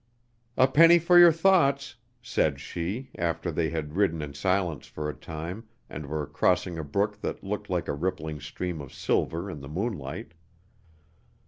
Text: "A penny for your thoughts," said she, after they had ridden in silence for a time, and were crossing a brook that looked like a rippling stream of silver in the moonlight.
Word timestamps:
"A 0.57 0.67
penny 0.67 0.97
for 0.97 1.19
your 1.19 1.31
thoughts," 1.31 1.93
said 2.23 2.59
she, 2.59 3.11
after 3.19 3.51
they 3.51 3.69
had 3.69 3.93
ridden 3.95 4.19
in 4.23 4.33
silence 4.33 4.87
for 4.87 5.07
a 5.07 5.13
time, 5.13 5.65
and 5.91 6.07
were 6.07 6.25
crossing 6.25 6.79
a 6.79 6.83
brook 6.83 7.21
that 7.21 7.43
looked 7.43 7.69
like 7.69 7.87
a 7.87 7.93
rippling 7.93 8.39
stream 8.39 8.81
of 8.81 8.91
silver 8.91 9.47
in 9.47 9.59
the 9.61 9.69
moonlight. 9.69 10.31